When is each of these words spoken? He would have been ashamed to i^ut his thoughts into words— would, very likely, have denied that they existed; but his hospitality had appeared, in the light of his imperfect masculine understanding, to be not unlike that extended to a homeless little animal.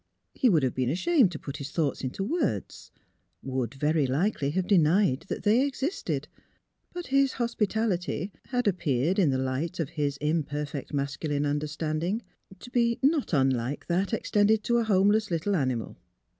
He 0.33 0.49
would 0.49 0.63
have 0.63 0.73
been 0.73 0.89
ashamed 0.89 1.31
to 1.33 1.37
i^ut 1.37 1.57
his 1.57 1.69
thoughts 1.69 2.03
into 2.03 2.23
words— 2.23 2.89
would, 3.43 3.75
very 3.75 4.07
likely, 4.07 4.49
have 4.49 4.65
denied 4.65 5.25
that 5.29 5.43
they 5.43 5.63
existed; 5.63 6.27
but 6.91 7.05
his 7.13 7.33
hospitality 7.33 8.31
had 8.47 8.67
appeared, 8.67 9.19
in 9.19 9.29
the 9.29 9.37
light 9.37 9.79
of 9.79 9.89
his 9.89 10.17
imperfect 10.17 10.91
masculine 10.91 11.45
understanding, 11.45 12.23
to 12.57 12.71
be 12.71 12.97
not 13.03 13.31
unlike 13.31 13.85
that 13.85 14.11
extended 14.11 14.63
to 14.63 14.79
a 14.79 14.85
homeless 14.85 15.29
little 15.29 15.55
animal. 15.55 15.97